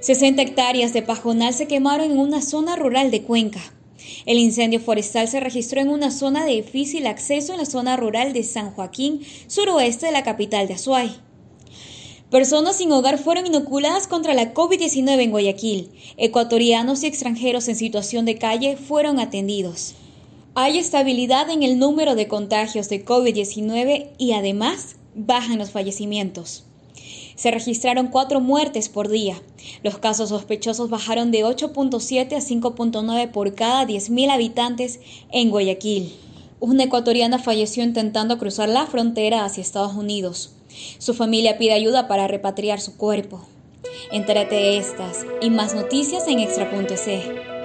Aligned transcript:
60 0.00 0.40
hectáreas 0.42 0.92
de 0.92 1.02
pajonal 1.02 1.52
se 1.52 1.66
quemaron 1.66 2.12
en 2.12 2.18
una 2.18 2.40
zona 2.40 2.76
rural 2.76 3.10
de 3.10 3.22
Cuenca. 3.22 3.60
El 4.26 4.38
incendio 4.38 4.80
forestal 4.80 5.26
se 5.26 5.40
registró 5.40 5.80
en 5.80 5.88
una 5.88 6.10
zona 6.10 6.44
de 6.44 6.52
difícil 6.52 7.06
acceso 7.06 7.52
en 7.52 7.58
la 7.58 7.66
zona 7.66 7.96
rural 7.96 8.32
de 8.32 8.44
San 8.44 8.70
Joaquín, 8.70 9.22
suroeste 9.48 10.06
de 10.06 10.12
la 10.12 10.22
capital 10.22 10.68
de 10.68 10.74
Azuay. 10.74 11.10
Personas 12.30 12.76
sin 12.76 12.92
hogar 12.92 13.18
fueron 13.18 13.46
inoculadas 13.46 14.06
contra 14.06 14.34
la 14.34 14.54
COVID-19 14.54 15.22
en 15.22 15.30
Guayaquil. 15.30 15.90
Ecuatorianos 16.16 17.02
y 17.02 17.06
extranjeros 17.06 17.68
en 17.68 17.76
situación 17.76 18.24
de 18.24 18.38
calle 18.38 18.76
fueron 18.76 19.18
atendidos. 19.18 19.94
Hay 20.54 20.78
estabilidad 20.78 21.50
en 21.50 21.62
el 21.62 21.78
número 21.78 22.14
de 22.14 22.28
contagios 22.28 22.88
de 22.88 23.04
COVID-19 23.04 24.10
y 24.18 24.32
además 24.32 24.96
bajan 25.14 25.58
los 25.58 25.70
fallecimientos. 25.70 26.64
Se 27.34 27.50
registraron 27.50 28.08
cuatro 28.08 28.40
muertes 28.40 28.88
por 28.88 29.08
día. 29.08 29.40
Los 29.82 29.98
casos 29.98 30.30
sospechosos 30.30 30.90
bajaron 30.90 31.30
de 31.30 31.44
8.7 31.44 32.34
a 32.34 32.40
5.9 32.40 33.30
por 33.30 33.54
cada 33.54 33.86
10.000 33.86 34.30
habitantes 34.30 35.00
en 35.30 35.50
Guayaquil. 35.50 36.12
Una 36.60 36.84
ecuatoriana 36.84 37.38
falleció 37.38 37.84
intentando 37.84 38.38
cruzar 38.38 38.68
la 38.68 38.86
frontera 38.86 39.44
hacia 39.44 39.60
Estados 39.60 39.94
Unidos. 39.94 40.52
Su 40.98 41.14
familia 41.14 41.58
pide 41.58 41.72
ayuda 41.72 42.08
para 42.08 42.26
repatriar 42.26 42.80
su 42.80 42.96
cuerpo. 42.96 43.40
Entérate 44.10 44.54
de 44.54 44.78
estas 44.78 45.24
y 45.40 45.50
más 45.50 45.74
noticias 45.74 46.26
en 46.26 46.40
extra.es. 46.40 47.57